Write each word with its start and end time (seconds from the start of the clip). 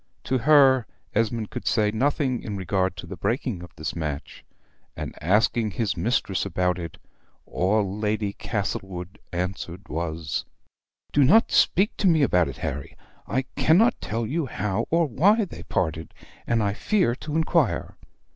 To 0.23 0.39
her 0.39 0.87
Esmond 1.13 1.51
could 1.51 1.67
say 1.67 1.91
nothing 1.91 2.41
in 2.41 2.57
regard 2.57 2.95
to 2.97 3.05
the 3.05 3.15
breaking 3.15 3.61
of 3.61 3.69
this 3.75 3.95
match; 3.95 4.43
and, 4.97 5.13
asking 5.21 5.69
his 5.69 5.95
mistress 5.95 6.43
about 6.43 6.79
it, 6.79 6.97
all 7.45 7.99
Lady 7.99 8.33
Castlewood 8.33 9.19
answered 9.31 9.87
was: 9.89 10.43
"do 11.13 11.23
not 11.23 11.51
speak 11.51 11.95
to 11.97 12.07
me 12.07 12.23
about 12.23 12.47
it, 12.47 12.57
Harry. 12.57 12.97
I 13.27 13.43
cannot 13.55 14.01
tell 14.01 14.25
you 14.25 14.47
how 14.47 14.87
or 14.89 15.05
why 15.05 15.45
they 15.45 15.61
parted, 15.61 16.15
and 16.47 16.63
I 16.63 16.73
fear 16.73 17.13
to 17.17 17.35
inquire. 17.35 17.95